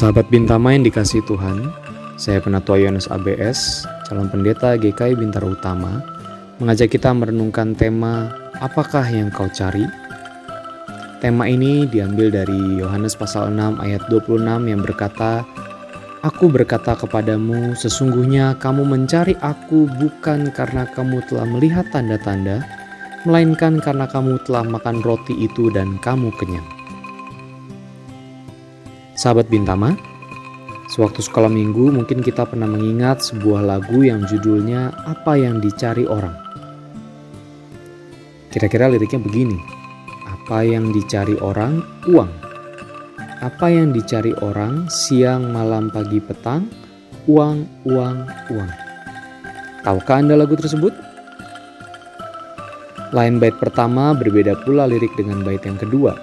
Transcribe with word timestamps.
Sahabat 0.00 0.32
Bintama 0.32 0.72
yang 0.72 0.88
dikasih 0.88 1.20
Tuhan, 1.28 1.76
saya 2.16 2.40
Penatua 2.40 2.80
Yohanes 2.80 3.12
ABS, 3.12 3.84
calon 4.08 4.32
pendeta 4.32 4.72
GKI 4.80 5.12
Bintaro 5.12 5.52
Utama, 5.52 6.00
mengajak 6.56 6.96
kita 6.96 7.12
merenungkan 7.12 7.76
tema 7.76 8.32
Apakah 8.64 9.04
yang 9.12 9.28
kau 9.28 9.44
cari? 9.52 9.84
Tema 11.20 11.44
ini 11.52 11.84
diambil 11.84 12.32
dari 12.32 12.80
Yohanes 12.80 13.12
pasal 13.12 13.52
6 13.52 13.76
ayat 13.76 14.00
26 14.08 14.72
yang 14.72 14.80
berkata, 14.80 15.44
Aku 16.24 16.48
berkata 16.48 16.96
kepadamu, 16.96 17.76
sesungguhnya 17.76 18.56
kamu 18.56 18.88
mencari 18.88 19.36
aku 19.44 19.84
bukan 20.00 20.48
karena 20.56 20.88
kamu 20.96 21.20
telah 21.28 21.44
melihat 21.44 21.84
tanda-tanda, 21.92 22.64
melainkan 23.28 23.76
karena 23.76 24.08
kamu 24.08 24.40
telah 24.48 24.64
makan 24.64 25.04
roti 25.04 25.36
itu 25.44 25.68
dan 25.68 26.00
kamu 26.00 26.32
kenyang. 26.40 26.79
Sahabat 29.20 29.52
Bintama, 29.52 30.00
sewaktu 30.88 31.20
sekolah 31.20 31.52
minggu 31.52 31.92
mungkin 31.92 32.24
kita 32.24 32.48
pernah 32.48 32.64
mengingat 32.64 33.20
sebuah 33.20 33.60
lagu 33.60 34.00
yang 34.00 34.24
judulnya 34.24 34.96
Apa 35.04 35.36
Yang 35.36 35.68
Dicari 35.68 36.08
Orang. 36.08 36.32
Kira-kira 38.48 38.88
liriknya 38.88 39.20
begini, 39.20 39.60
Apa 40.24 40.64
yang 40.64 40.88
dicari 40.88 41.36
orang? 41.36 41.84
Uang. 42.08 42.32
Apa 43.44 43.68
yang 43.68 43.92
dicari 43.92 44.32
orang? 44.40 44.88
Siang, 44.88 45.52
malam, 45.52 45.92
pagi, 45.92 46.16
petang, 46.16 46.72
uang, 47.28 47.68
uang, 47.84 48.16
uang. 48.24 48.70
Tahukah 49.84 50.16
Anda 50.16 50.40
lagu 50.40 50.56
tersebut? 50.56 50.96
Lain 53.12 53.36
bait 53.36 53.52
pertama 53.60 54.16
berbeda 54.16 54.56
pula 54.64 54.88
lirik 54.88 55.12
dengan 55.20 55.44
bait 55.44 55.60
yang 55.60 55.76
kedua. 55.76 56.16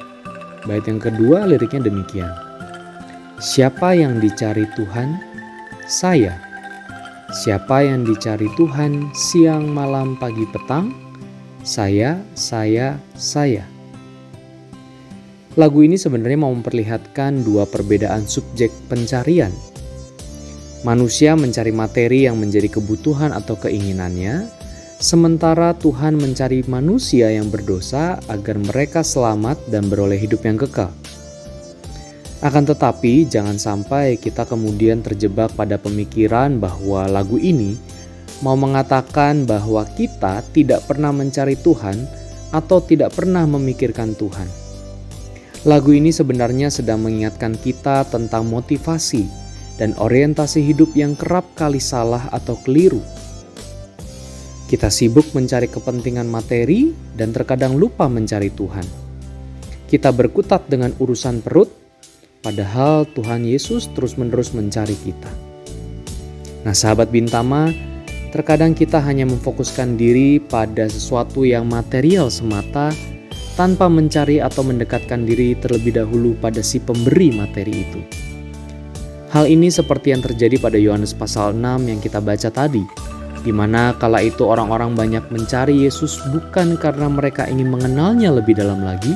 Bait 0.66 0.84
yang 0.90 0.98
kedua 0.98 1.46
liriknya 1.46 1.94
demikian. 1.94 2.47
Siapa 3.38 3.94
yang 3.94 4.18
dicari 4.18 4.66
Tuhan? 4.74 5.22
Saya. 5.86 6.42
Siapa 7.30 7.86
yang 7.86 8.02
dicari 8.02 8.50
Tuhan 8.58 9.14
siang, 9.14 9.70
malam, 9.70 10.18
pagi, 10.18 10.42
petang? 10.50 10.90
Saya, 11.62 12.18
saya, 12.34 12.98
saya. 13.14 13.62
Lagu 15.54 15.86
ini 15.86 16.02
sebenarnya 16.02 16.50
mau 16.50 16.50
memperlihatkan 16.50 17.46
dua 17.46 17.70
perbedaan 17.70 18.26
subjek 18.26 18.74
pencarian. 18.90 19.54
Manusia 20.82 21.38
mencari 21.38 21.70
materi 21.70 22.26
yang 22.26 22.42
menjadi 22.42 22.82
kebutuhan 22.82 23.38
atau 23.38 23.54
keinginannya, 23.54 24.50
sementara 24.98 25.78
Tuhan 25.78 26.18
mencari 26.18 26.66
manusia 26.66 27.30
yang 27.30 27.54
berdosa 27.54 28.18
agar 28.34 28.58
mereka 28.58 29.06
selamat 29.06 29.62
dan 29.70 29.86
beroleh 29.94 30.18
hidup 30.18 30.42
yang 30.42 30.58
kekal. 30.58 30.90
Akan 32.38 32.70
tetapi, 32.70 33.26
jangan 33.26 33.58
sampai 33.58 34.22
kita 34.22 34.46
kemudian 34.46 35.02
terjebak 35.02 35.58
pada 35.58 35.82
pemikiran 35.82 36.62
bahwa 36.62 37.10
lagu 37.10 37.42
ini 37.42 37.74
mau 38.46 38.54
mengatakan 38.54 39.50
bahwa 39.50 39.82
kita 39.98 40.46
tidak 40.54 40.86
pernah 40.86 41.10
mencari 41.10 41.58
Tuhan 41.58 42.06
atau 42.54 42.78
tidak 42.78 43.18
pernah 43.18 43.42
memikirkan 43.50 44.14
Tuhan. 44.14 44.46
Lagu 45.66 45.90
ini 45.90 46.14
sebenarnya 46.14 46.70
sedang 46.70 47.02
mengingatkan 47.02 47.58
kita 47.58 48.06
tentang 48.06 48.46
motivasi 48.46 49.26
dan 49.82 49.98
orientasi 49.98 50.62
hidup 50.62 50.94
yang 50.94 51.18
kerap 51.18 51.50
kali 51.58 51.82
salah 51.82 52.30
atau 52.30 52.54
keliru. 52.62 53.02
Kita 54.70 54.94
sibuk 54.94 55.34
mencari 55.34 55.66
kepentingan 55.66 56.30
materi 56.30 56.94
dan 57.18 57.34
terkadang 57.34 57.80
lupa 57.80 58.06
mencari 58.06 58.54
Tuhan. 58.54 58.86
Kita 59.90 60.14
berkutat 60.14 60.68
dengan 60.70 60.94
urusan 61.00 61.40
perut 61.40 61.87
Padahal 62.48 63.04
Tuhan 63.12 63.44
Yesus 63.44 63.92
terus-menerus 63.92 64.56
mencari 64.56 64.96
kita. 65.04 65.28
Nah, 66.64 66.72
sahabat 66.72 67.12
Bintama, 67.12 67.76
terkadang 68.32 68.72
kita 68.72 69.04
hanya 69.04 69.28
memfokuskan 69.28 70.00
diri 70.00 70.40
pada 70.40 70.88
sesuatu 70.88 71.44
yang 71.44 71.68
material 71.68 72.32
semata 72.32 72.96
tanpa 73.60 73.92
mencari 73.92 74.40
atau 74.40 74.64
mendekatkan 74.64 75.28
diri 75.28 75.60
terlebih 75.60 76.00
dahulu 76.00 76.40
pada 76.40 76.64
si 76.64 76.80
pemberi 76.80 77.36
materi 77.36 77.84
itu. 77.84 78.00
Hal 79.36 79.44
ini 79.52 79.68
seperti 79.68 80.16
yang 80.16 80.24
terjadi 80.24 80.56
pada 80.56 80.80
Yohanes 80.80 81.12
pasal 81.12 81.52
6 81.52 81.84
yang 81.84 82.00
kita 82.00 82.24
baca 82.24 82.48
tadi, 82.48 82.88
di 83.44 83.52
mana 83.52 83.92
kala 84.00 84.24
itu 84.24 84.48
orang-orang 84.48 84.96
banyak 84.96 85.28
mencari 85.36 85.84
Yesus 85.84 86.16
bukan 86.32 86.80
karena 86.80 87.12
mereka 87.12 87.44
ingin 87.44 87.68
mengenalnya 87.68 88.32
lebih 88.32 88.56
dalam 88.56 88.88
lagi, 88.88 89.12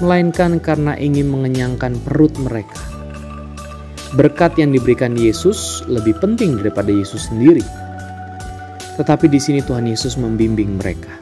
melainkan 0.00 0.58
karena 0.58 0.96
ingin 0.96 1.28
mengenyangkan 1.28 1.96
perut 2.02 2.32
mereka. 2.40 2.80
Berkat 4.16 4.58
yang 4.58 4.74
diberikan 4.74 5.14
Yesus 5.14 5.86
lebih 5.86 6.18
penting 6.18 6.58
daripada 6.58 6.90
Yesus 6.90 7.30
sendiri. 7.30 7.62
Tetapi 8.98 9.30
di 9.30 9.38
sini 9.38 9.62
Tuhan 9.62 9.86
Yesus 9.86 10.18
membimbing 10.18 10.80
mereka. 10.80 11.14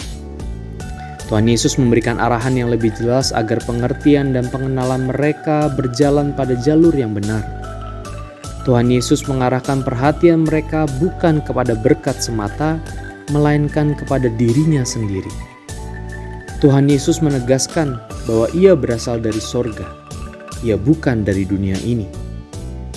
Tuhan 1.28 1.44
Yesus 1.44 1.77
memberikan 1.77 2.16
arahan 2.16 2.56
yang 2.56 2.72
lebih 2.72 2.89
jelas 2.97 3.37
agar 3.37 3.61
pengertian 3.69 4.33
dan 4.33 4.49
pengenalan 4.49 5.12
mereka 5.12 5.69
berjalan 5.69 6.33
pada 6.33 6.56
jalur 6.56 6.97
yang 6.97 7.12
benar. 7.12 7.45
Tuhan 8.65 8.89
Yesus 8.89 9.28
mengarahkan 9.28 9.84
perhatian 9.84 10.49
mereka 10.49 10.89
bukan 10.97 11.45
kepada 11.45 11.77
berkat 11.77 12.16
semata, 12.25 12.81
melainkan 13.28 13.93
kepada 13.93 14.33
dirinya 14.33 14.81
sendiri. 14.89 15.58
Tuhan 16.59 16.91
Yesus 16.91 17.23
menegaskan 17.23 18.03
bahwa 18.27 18.51
ia 18.51 18.75
berasal 18.75 19.23
dari 19.23 19.39
sorga. 19.39 19.87
Ia 20.67 20.75
bukan 20.75 21.23
dari 21.23 21.47
dunia 21.47 21.79
ini. 21.87 22.03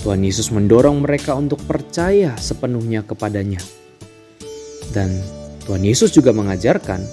Tuhan 0.02 0.26
Yesus 0.26 0.50
mendorong 0.50 1.06
mereka 1.06 1.38
untuk 1.38 1.62
percaya 1.62 2.34
sepenuhnya 2.42 3.06
kepadanya. 3.06 3.62
Dan 4.90 5.14
Tuhan 5.62 5.86
Yesus 5.86 6.10
juga 6.10 6.34
mengajarkan 6.34 7.06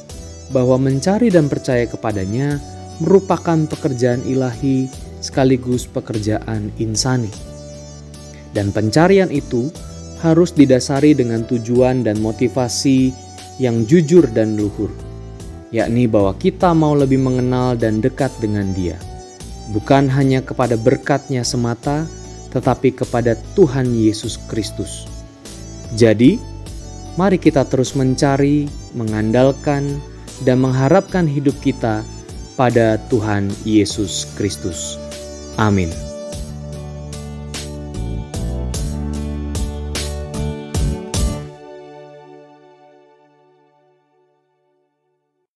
bahwa 0.49 0.81
mencari 0.81 1.29
dan 1.29 1.53
percaya 1.53 1.85
kepadanya 1.85 2.57
merupakan 2.97 3.69
pekerjaan 3.69 4.25
ilahi 4.25 4.89
sekaligus 5.21 5.85
pekerjaan 5.85 6.73
insani. 6.81 7.29
Dan 8.57 8.73
pencarian 8.73 9.29
itu 9.29 9.69
harus 10.25 10.49
didasari 10.49 11.13
dengan 11.13 11.45
tujuan 11.45 12.01
dan 12.01 12.17
motivasi 12.17 13.13
yang 13.61 13.85
jujur 13.85 14.25
dan 14.33 14.57
luhur 14.57 14.89
yakni 15.69 16.09
bahwa 16.09 16.33
kita 16.37 16.73
mau 16.73 16.97
lebih 16.97 17.21
mengenal 17.21 17.77
dan 17.77 18.01
dekat 18.01 18.33
dengan 18.41 18.69
Dia, 18.73 18.97
bukan 19.73 20.09
hanya 20.09 20.41
kepada 20.41 20.75
berkatnya 20.75 21.45
semata, 21.45 22.09
tetapi 22.49 22.93
kepada 22.93 23.37
Tuhan 23.53 23.93
Yesus 23.93 24.41
Kristus. 24.49 25.05
Jadi, 25.93 26.41
mari 27.17 27.37
kita 27.37 27.65
terus 27.69 27.93
mencari, 27.93 28.65
mengandalkan, 28.97 30.01
dan 30.45 30.61
mengharapkan 30.63 31.27
hidup 31.27 31.53
kita 31.61 32.01
pada 32.55 32.99
Tuhan 33.11 33.51
Yesus 33.63 34.27
Kristus. 34.35 34.95
Amin. 35.59 36.08